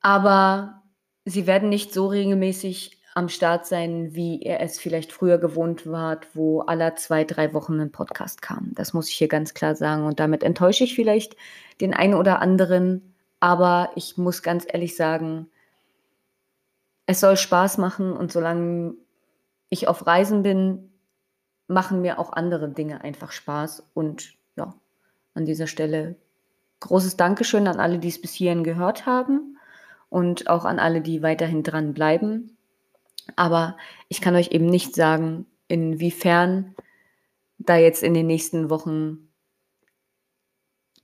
Aber 0.00 0.82
sie 1.24 1.46
werden 1.46 1.68
nicht 1.68 1.92
so 1.92 2.06
regelmäßig 2.06 2.98
am 3.14 3.28
Start 3.28 3.66
sein, 3.66 4.14
wie 4.14 4.42
er 4.42 4.60
es 4.60 4.78
vielleicht 4.78 5.12
früher 5.12 5.38
gewohnt 5.38 5.90
war, 5.90 6.20
wo 6.34 6.60
alle 6.60 6.94
zwei, 6.94 7.24
drei 7.24 7.52
Wochen 7.52 7.80
ein 7.80 7.90
Podcast 7.90 8.42
kam. 8.42 8.70
Das 8.74 8.92
muss 8.92 9.08
ich 9.08 9.16
hier 9.16 9.28
ganz 9.28 9.54
klar 9.54 9.74
sagen. 9.74 10.04
Und 10.04 10.20
damit 10.20 10.44
enttäusche 10.44 10.84
ich 10.84 10.94
vielleicht 10.94 11.36
den 11.80 11.94
einen 11.94 12.14
oder 12.14 12.40
anderen. 12.40 13.14
Aber 13.40 13.90
ich 13.96 14.18
muss 14.18 14.42
ganz 14.42 14.66
ehrlich 14.68 14.94
sagen, 14.94 15.48
es 17.06 17.20
soll 17.20 17.36
Spaß 17.36 17.78
machen 17.78 18.12
und 18.12 18.30
solange 18.30 18.94
ich 19.70 19.88
auf 19.88 20.06
Reisen 20.06 20.42
bin, 20.42 20.92
machen 21.68 22.00
mir 22.00 22.18
auch 22.18 22.32
andere 22.32 22.68
Dinge 22.68 23.02
einfach 23.02 23.30
Spaß. 23.30 23.84
Und 23.94 24.34
ja, 24.56 24.74
an 25.34 25.46
dieser 25.46 25.66
Stelle 25.66 26.16
großes 26.80 27.16
Dankeschön 27.16 27.68
an 27.68 27.78
alle, 27.78 27.98
die 27.98 28.08
es 28.08 28.20
bis 28.20 28.32
hierhin 28.32 28.64
gehört 28.64 29.06
haben 29.06 29.58
und 30.10 30.48
auch 30.48 30.64
an 30.64 30.78
alle, 30.78 31.00
die 31.00 31.22
weiterhin 31.22 31.62
dran 31.62 31.94
bleiben. 31.94 32.56
Aber 33.36 33.76
ich 34.08 34.20
kann 34.20 34.34
euch 34.34 34.52
eben 34.52 34.66
nicht 34.66 34.94
sagen, 34.94 35.46
inwiefern 35.68 36.74
da 37.58 37.76
jetzt 37.76 38.02
in 38.02 38.14
den 38.14 38.26
nächsten 38.26 38.70
Wochen 38.70 39.28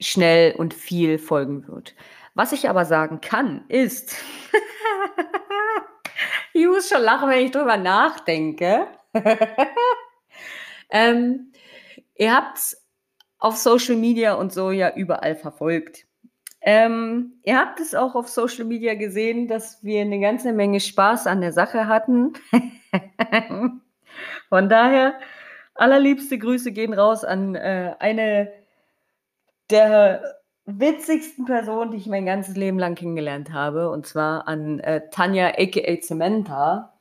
schnell 0.00 0.54
und 0.54 0.74
viel 0.74 1.18
folgen 1.18 1.68
wird. 1.68 1.94
Was 2.34 2.52
ich 2.52 2.68
aber 2.68 2.84
sagen 2.84 3.20
kann, 3.20 3.64
ist, 3.68 4.16
ich 6.52 6.66
muss 6.66 6.88
schon 6.88 7.02
lachen, 7.02 7.28
wenn 7.28 7.44
ich 7.44 7.52
drüber 7.52 7.76
nachdenke. 7.76 8.86
Ähm, 10.94 11.50
ihr 12.14 12.34
habt 12.34 12.56
es 12.58 12.86
auf 13.38 13.56
Social 13.56 13.96
Media 13.96 14.34
und 14.34 14.52
so 14.52 14.70
ja 14.70 14.94
überall 14.94 15.34
verfolgt. 15.34 16.06
Ähm, 16.62 17.34
ihr 17.42 17.58
habt 17.58 17.80
es 17.80 17.94
auch 17.94 18.14
auf 18.14 18.28
Social 18.28 18.64
Media 18.64 18.94
gesehen, 18.94 19.48
dass 19.48 19.82
wir 19.82 20.00
eine 20.00 20.20
ganze 20.20 20.52
Menge 20.52 20.80
Spaß 20.80 21.26
an 21.26 21.42
der 21.42 21.52
Sache 21.52 21.88
hatten. 21.88 22.32
Von 24.48 24.68
daher, 24.68 25.18
allerliebste 25.74 26.38
Grüße 26.38 26.70
gehen 26.72 26.94
raus 26.94 27.24
an 27.24 27.56
äh, 27.56 27.96
eine 27.98 28.52
der 29.70 30.22
witzigsten 30.64 31.44
Personen, 31.44 31.90
die 31.90 31.98
ich 31.98 32.06
mein 32.06 32.24
ganzes 32.24 32.56
Leben 32.56 32.78
lang 32.78 32.94
kennengelernt 32.94 33.52
habe, 33.52 33.90
und 33.90 34.06
zwar 34.06 34.46
an 34.46 34.78
äh, 34.78 35.02
Tanja 35.10 35.48
aka 35.48 36.00
Cementa. 36.00 36.93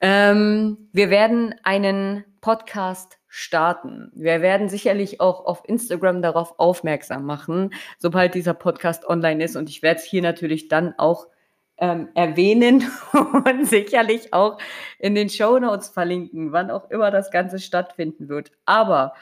Ähm, 0.00 0.88
wir 0.92 1.10
werden 1.10 1.54
einen 1.62 2.24
Podcast 2.40 3.18
starten. 3.28 4.12
Wir 4.14 4.42
werden 4.42 4.68
sicherlich 4.68 5.20
auch 5.20 5.44
auf 5.44 5.62
Instagram 5.66 6.22
darauf 6.22 6.58
aufmerksam 6.58 7.24
machen, 7.24 7.74
sobald 7.98 8.34
dieser 8.34 8.54
Podcast 8.54 9.08
online 9.08 9.42
ist. 9.42 9.56
Und 9.56 9.68
ich 9.68 9.82
werde 9.82 10.00
es 10.00 10.06
hier 10.06 10.22
natürlich 10.22 10.68
dann 10.68 10.94
auch 10.98 11.26
ähm, 11.78 12.08
erwähnen 12.14 12.84
und 13.12 13.66
sicherlich 13.66 14.32
auch 14.32 14.58
in 14.98 15.14
den 15.14 15.28
Show 15.28 15.58
Notes 15.58 15.88
verlinken, 15.88 16.52
wann 16.52 16.70
auch 16.70 16.90
immer 16.90 17.10
das 17.10 17.30
Ganze 17.30 17.58
stattfinden 17.58 18.28
wird. 18.28 18.52
Aber 18.66 19.14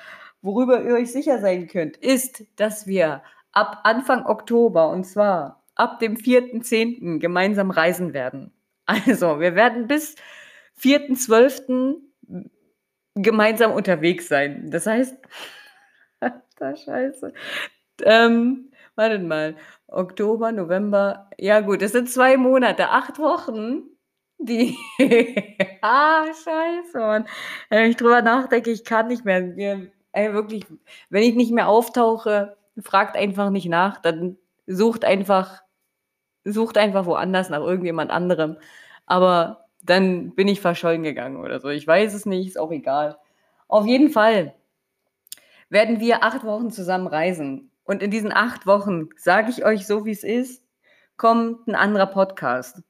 worüber 0.43 0.83
ihr 0.83 0.95
euch 0.95 1.13
sicher 1.13 1.39
sein 1.39 1.69
könnt, 1.69 1.97
ist, 1.97 2.45
dass 2.57 2.87
wir 2.87 3.23
ab 3.53 3.81
Anfang 3.85 4.27
Oktober 4.27 4.91
und 4.91 5.05
zwar 5.05 5.63
ab 5.75 6.01
dem 6.01 6.17
4.10. 6.17 7.19
gemeinsam 7.19 7.71
reisen 7.71 8.13
werden. 8.13 8.53
Also, 8.85 9.41
wir 9.41 9.55
werden 9.55 9.87
bis 9.87 10.17
4.12 10.83 12.01
gemeinsam 13.15 13.73
unterwegs 13.73 14.29
sein. 14.29 14.71
Das 14.71 14.87
heißt, 14.87 15.17
da 16.57 16.77
Scheiße. 16.77 17.33
Ähm, 18.03 18.73
wartet 18.95 19.23
mal. 19.23 19.57
Oktober, 19.89 20.53
November. 20.53 21.29
Ja, 21.39 21.61
gut, 21.61 21.83
es 21.83 21.93
sind 21.93 22.11
zwei 22.11 22.37
Monate, 22.37 22.89
acht 22.89 23.19
Wochen. 23.19 23.83
Die. 24.39 24.77
ah, 25.83 26.25
Scheiße, 26.25 26.99
Mann. 26.99 27.29
Wenn 27.69 27.91
ich 27.91 27.97
drüber 27.97 28.23
nachdenke, 28.23 28.71
ich 28.71 28.85
kann 28.85 29.09
nicht 29.09 29.25
mehr. 29.25 29.55
Wir, 29.57 29.93
ey, 30.13 30.33
wirklich, 30.33 30.67
wenn 31.11 31.23
ich 31.23 31.35
nicht 31.35 31.53
mehr 31.53 31.69
auftauche, 31.69 32.57
fragt 32.81 33.17
einfach 33.17 33.51
nicht 33.51 33.69
nach, 33.69 34.01
dann 34.01 34.39
sucht 34.67 35.05
einfach, 35.05 35.63
sucht 36.45 36.79
einfach 36.79 37.07
woanders 37.07 37.51
nach 37.51 37.61
irgendjemand 37.61 38.11
anderem. 38.11 38.57
Aber 39.07 39.62
dann 39.83 40.35
bin 40.35 40.49
ich 40.49 40.61
verschollen 40.61 41.03
gegangen 41.03 41.37
oder 41.37 41.61
so. 41.61 41.69
Ich 41.69 41.87
weiß 41.87 42.15
es 42.15 42.27
nicht, 42.27 42.49
ist 42.49 42.59
auch 42.59 42.71
egal. 42.71 43.19
Auf 43.69 43.87
jeden 43.87 44.11
Fall 44.11 44.55
werden 45.69 46.01
wir 46.01 46.23
acht 46.23 46.45
Wochen 46.45 46.71
zusammen 46.71 47.07
reisen. 47.07 47.71
Und 47.85 48.03
in 48.03 48.11
diesen 48.11 48.33
acht 48.33 48.67
Wochen, 48.67 49.09
sage 49.17 49.51
ich 49.51 49.65
euch 49.65 49.87
so, 49.87 50.05
wie 50.05 50.13
es 50.13 50.23
ist, 50.23 50.63
kommt 51.17 51.67
ein 51.67 51.75
anderer 51.75 52.07
Podcast. 52.07 52.83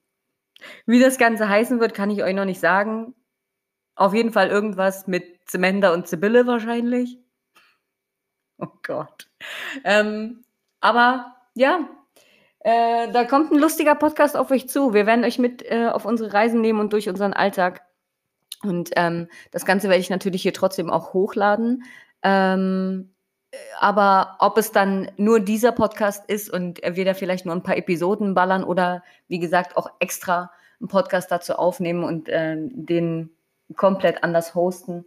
Wie 0.86 1.00
das 1.00 1.18
Ganze 1.18 1.48
heißen 1.48 1.80
wird, 1.80 1.94
kann 1.94 2.10
ich 2.10 2.22
euch 2.22 2.34
noch 2.34 2.44
nicht 2.44 2.60
sagen. 2.60 3.14
Auf 3.94 4.14
jeden 4.14 4.32
Fall 4.32 4.48
irgendwas 4.48 5.06
mit 5.06 5.48
Zemenda 5.48 5.92
und 5.92 6.08
Sibylle 6.08 6.46
wahrscheinlich. 6.46 7.18
Oh 8.58 8.68
Gott. 8.82 9.28
Ähm, 9.84 10.44
aber 10.80 11.34
ja, 11.54 11.88
äh, 12.64 13.10
da 13.12 13.24
kommt 13.24 13.50
ein 13.50 13.58
lustiger 13.58 13.96
Podcast 13.96 14.36
auf 14.36 14.50
euch 14.52 14.68
zu. 14.68 14.94
Wir 14.94 15.06
werden 15.06 15.24
euch 15.24 15.38
mit 15.38 15.62
äh, 15.68 15.88
auf 15.88 16.04
unsere 16.04 16.32
Reisen 16.32 16.60
nehmen 16.60 16.78
und 16.78 16.92
durch 16.92 17.08
unseren 17.08 17.32
Alltag. 17.32 17.82
Und 18.62 18.90
ähm, 18.94 19.28
das 19.50 19.64
Ganze 19.64 19.88
werde 19.88 20.00
ich 20.00 20.10
natürlich 20.10 20.42
hier 20.42 20.54
trotzdem 20.54 20.88
auch 20.88 21.12
hochladen. 21.12 21.82
Ähm, 22.22 23.10
aber 23.80 24.36
ob 24.38 24.56
es 24.58 24.70
dann 24.70 25.10
nur 25.16 25.40
dieser 25.40 25.72
Podcast 25.72 26.24
ist 26.28 26.50
und 26.50 26.80
wir 26.82 27.04
da 27.04 27.14
vielleicht 27.14 27.44
nur 27.46 27.54
ein 27.54 27.64
paar 27.64 27.76
Episoden 27.76 28.34
ballern 28.34 28.62
oder 28.62 29.02
wie 29.26 29.40
gesagt 29.40 29.76
auch 29.76 29.90
extra 29.98 30.52
einen 30.80 30.88
Podcast 30.88 31.30
dazu 31.32 31.54
aufnehmen 31.54 32.04
und 32.04 32.28
äh, 32.28 32.56
den 32.58 33.30
komplett 33.76 34.22
anders 34.22 34.54
hosten, 34.54 35.04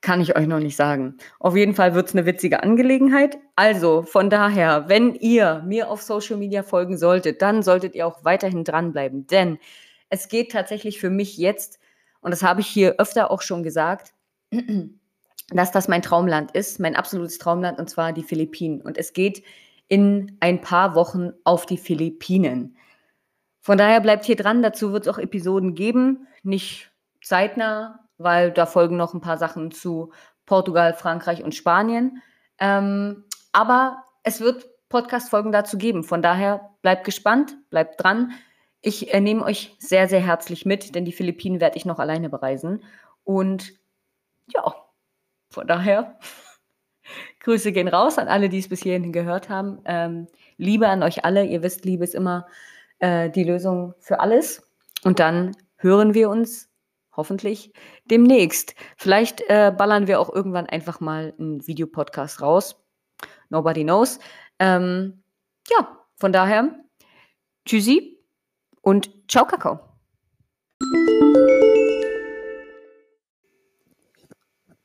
kann 0.00 0.20
ich 0.20 0.36
euch 0.36 0.46
noch 0.46 0.60
nicht 0.60 0.76
sagen. 0.76 1.16
Auf 1.40 1.56
jeden 1.56 1.74
Fall 1.74 1.94
wird 1.94 2.08
es 2.08 2.14
eine 2.14 2.26
witzige 2.26 2.62
Angelegenheit. 2.62 3.38
Also 3.56 4.02
von 4.02 4.30
daher, 4.30 4.88
wenn 4.88 5.14
ihr 5.14 5.62
mir 5.66 5.90
auf 5.90 6.02
Social 6.02 6.36
Media 6.36 6.62
folgen 6.62 6.96
solltet, 6.96 7.42
dann 7.42 7.62
solltet 7.62 7.94
ihr 7.94 8.06
auch 8.06 8.24
weiterhin 8.24 8.64
dranbleiben. 8.64 9.26
Denn 9.26 9.58
es 10.08 10.28
geht 10.28 10.52
tatsächlich 10.52 11.00
für 11.00 11.10
mich 11.10 11.36
jetzt, 11.36 11.80
und 12.20 12.30
das 12.30 12.42
habe 12.42 12.60
ich 12.60 12.68
hier 12.68 12.96
öfter 12.98 13.30
auch 13.30 13.42
schon 13.42 13.62
gesagt, 13.62 14.14
dass 15.50 15.72
das 15.72 15.88
mein 15.88 16.02
Traumland 16.02 16.52
ist, 16.52 16.78
mein 16.78 16.94
absolutes 16.94 17.38
Traumland, 17.38 17.78
und 17.78 17.90
zwar 17.90 18.12
die 18.12 18.22
Philippinen. 18.22 18.80
Und 18.80 18.98
es 18.98 19.12
geht 19.12 19.42
in 19.88 20.36
ein 20.40 20.60
paar 20.60 20.94
Wochen 20.94 21.32
auf 21.44 21.66
die 21.66 21.78
Philippinen. 21.78 22.76
Von 23.60 23.78
daher 23.78 24.00
bleibt 24.00 24.24
hier 24.24 24.36
dran. 24.36 24.62
Dazu 24.62 24.92
wird 24.92 25.06
es 25.06 25.12
auch 25.12 25.18
Episoden 25.18 25.74
geben. 25.74 26.26
Nicht 26.42 26.90
zeitnah, 27.22 28.07
weil 28.18 28.52
da 28.52 28.66
folgen 28.66 28.96
noch 28.96 29.14
ein 29.14 29.20
paar 29.20 29.38
Sachen 29.38 29.70
zu 29.70 30.12
Portugal, 30.46 30.94
Frankreich 30.94 31.42
und 31.42 31.54
Spanien. 31.54 32.22
Ähm, 32.58 33.24
aber 33.52 34.04
es 34.22 34.40
wird 34.40 34.68
Podcast-Folgen 34.88 35.52
dazu 35.52 35.78
geben. 35.78 36.04
Von 36.04 36.22
daher 36.22 36.70
bleibt 36.82 37.04
gespannt, 37.04 37.56
bleibt 37.70 38.02
dran. 38.02 38.32
Ich 38.80 39.12
äh, 39.12 39.20
nehme 39.20 39.44
euch 39.44 39.76
sehr, 39.78 40.08
sehr 40.08 40.20
herzlich 40.20 40.64
mit, 40.64 40.94
denn 40.94 41.04
die 41.04 41.12
Philippinen 41.12 41.60
werde 41.60 41.76
ich 41.76 41.84
noch 41.84 41.98
alleine 41.98 42.30
bereisen. 42.30 42.84
Und 43.24 43.74
ja, 44.46 44.74
von 45.50 45.66
daher, 45.66 46.18
Grüße 47.40 47.72
gehen 47.72 47.88
raus 47.88 48.18
an 48.18 48.28
alle, 48.28 48.48
die 48.48 48.58
es 48.58 48.68
bis 48.68 48.82
hierhin 48.82 49.12
gehört 49.12 49.48
haben. 49.48 49.80
Ähm, 49.84 50.26
Liebe 50.56 50.88
an 50.88 51.02
euch 51.02 51.24
alle. 51.24 51.44
Ihr 51.44 51.62
wisst, 51.62 51.84
Liebe 51.84 52.04
ist 52.04 52.14
immer 52.14 52.46
äh, 52.98 53.30
die 53.30 53.44
Lösung 53.44 53.94
für 53.98 54.20
alles. 54.20 54.70
Und 55.04 55.20
dann 55.20 55.56
hören 55.76 56.14
wir 56.14 56.30
uns 56.30 56.67
hoffentlich 57.18 57.72
demnächst. 58.06 58.74
Vielleicht 58.96 59.42
äh, 59.48 59.72
ballern 59.76 60.06
wir 60.06 60.20
auch 60.20 60.32
irgendwann 60.32 60.66
einfach 60.66 61.00
mal 61.00 61.34
einen 61.38 61.66
Videopodcast 61.66 62.40
raus. 62.40 62.82
Nobody 63.50 63.82
knows. 63.82 64.20
Ähm, 64.58 65.22
ja, 65.68 65.98
von 66.16 66.32
daher, 66.32 66.74
tschüssi 67.66 68.18
und 68.80 69.10
ciao, 69.28 69.44
Kakao. 69.44 69.80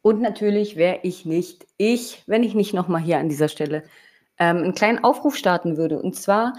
Und 0.02 0.20
natürlich 0.20 0.76
wäre 0.76 1.00
ich 1.04 1.26
nicht 1.26 1.66
ich, 1.78 2.24
wenn 2.26 2.44
ich 2.44 2.56
nicht 2.56 2.74
nochmal 2.74 3.02
hier 3.02 3.20
an 3.20 3.30
dieser 3.30 3.48
Stelle 3.48 3.84
ähm, 4.38 4.58
einen 4.58 4.74
kleinen 4.74 5.04
Aufruf 5.04 5.36
starten 5.36 5.78
würde. 5.78 6.02
Und 6.02 6.16
zwar, 6.16 6.54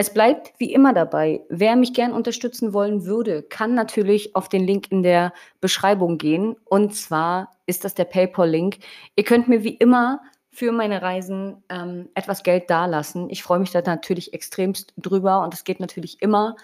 es 0.00 0.14
bleibt 0.14 0.52
wie 0.58 0.72
immer 0.72 0.94
dabei. 0.94 1.42
Wer 1.48 1.74
mich 1.74 1.92
gern 1.92 2.12
unterstützen 2.12 2.72
wollen 2.72 3.04
würde, 3.04 3.42
kann 3.42 3.74
natürlich 3.74 4.36
auf 4.36 4.48
den 4.48 4.64
Link 4.64 4.92
in 4.92 5.02
der 5.02 5.32
Beschreibung 5.60 6.18
gehen. 6.18 6.54
Und 6.64 6.94
zwar 6.94 7.56
ist 7.66 7.84
das 7.84 7.94
der 7.94 8.04
PayPal-Link. 8.04 8.78
Ihr 9.16 9.24
könnt 9.24 9.48
mir 9.48 9.64
wie 9.64 9.74
immer 9.74 10.20
für 10.52 10.70
meine 10.70 11.02
Reisen 11.02 11.64
ähm, 11.68 12.08
etwas 12.14 12.44
Geld 12.44 12.70
dalassen. 12.70 13.28
Ich 13.28 13.42
freue 13.42 13.58
mich 13.58 13.72
da 13.72 13.82
natürlich 13.82 14.32
extremst 14.32 14.94
drüber 14.96 15.42
und 15.42 15.52
es 15.52 15.64
geht 15.64 15.80
natürlich 15.80 16.22
immer 16.22 16.54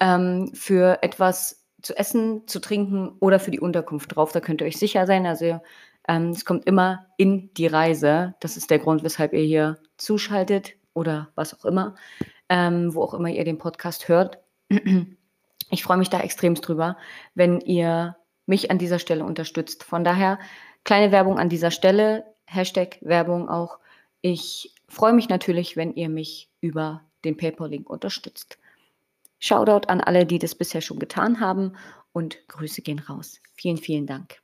ähm, 0.00 0.50
für 0.54 1.02
etwas 1.02 1.66
zu 1.82 1.94
essen, 1.94 2.48
zu 2.48 2.58
trinken 2.58 3.12
oder 3.20 3.38
für 3.38 3.50
die 3.50 3.60
Unterkunft 3.60 4.16
drauf. 4.16 4.32
Da 4.32 4.40
könnt 4.40 4.62
ihr 4.62 4.66
euch 4.66 4.78
sicher 4.78 5.06
sein. 5.06 5.26
Also 5.26 5.60
ähm, 6.08 6.30
es 6.30 6.46
kommt 6.46 6.64
immer 6.64 7.06
in 7.18 7.52
die 7.52 7.66
Reise. 7.66 8.34
Das 8.40 8.56
ist 8.56 8.70
der 8.70 8.78
Grund, 8.78 9.04
weshalb 9.04 9.34
ihr 9.34 9.44
hier 9.44 9.78
zuschaltet 9.98 10.72
oder 10.94 11.28
was 11.34 11.52
auch 11.58 11.66
immer, 11.66 11.94
ähm, 12.48 12.94
wo 12.94 13.02
auch 13.02 13.14
immer 13.14 13.28
ihr 13.28 13.44
den 13.44 13.58
Podcast 13.58 14.08
hört. 14.08 14.38
Ich 15.70 15.82
freue 15.82 15.98
mich 15.98 16.08
da 16.08 16.20
extremst 16.20 16.66
drüber, 16.66 16.96
wenn 17.34 17.60
ihr 17.60 18.16
mich 18.46 18.70
an 18.70 18.78
dieser 18.78 18.98
Stelle 18.98 19.24
unterstützt. 19.24 19.84
Von 19.84 20.02
daher 20.02 20.38
kleine 20.84 21.12
Werbung 21.12 21.38
an 21.38 21.50
dieser 21.50 21.70
Stelle, 21.70 22.24
Hashtag 22.46 22.98
Werbung 23.02 23.48
auch. 23.48 23.78
Ich 24.22 24.74
freue 24.88 25.12
mich 25.12 25.28
natürlich, 25.28 25.76
wenn 25.76 25.92
ihr 25.94 26.08
mich 26.08 26.48
über 26.60 27.02
den 27.24 27.36
PayPal-Link 27.36 27.90
unterstützt. 27.90 28.58
Shoutout 29.38 29.88
an 29.88 30.00
alle, 30.00 30.24
die 30.26 30.38
das 30.38 30.54
bisher 30.54 30.80
schon 30.80 30.98
getan 30.98 31.40
haben 31.40 31.76
und 32.12 32.38
Grüße 32.48 32.82
gehen 32.82 32.98
raus. 32.98 33.40
Vielen, 33.54 33.76
vielen 33.76 34.06
Dank. 34.06 34.40